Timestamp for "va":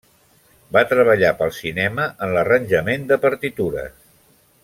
0.77-0.81